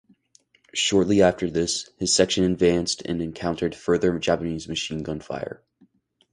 Shortly 0.73 1.21
after 1.21 1.47
this, 1.47 1.91
his 1.99 2.11
section 2.11 2.43
advanced 2.43 3.03
and 3.03 3.21
encountered 3.21 3.75
further 3.75 4.17
Japanese 4.17 4.67
machine 4.67 5.03
gun 5.03 5.19
fire. 5.19 5.61